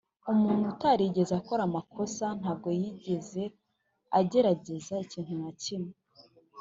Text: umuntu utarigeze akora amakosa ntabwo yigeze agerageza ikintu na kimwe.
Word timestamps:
umuntu 0.31 0.63
utarigeze 0.73 1.33
akora 1.39 1.61
amakosa 1.69 2.25
ntabwo 2.39 2.69
yigeze 2.79 3.43
agerageza 4.19 4.93
ikintu 5.05 5.33
na 5.43 5.51
kimwe. 5.61 5.93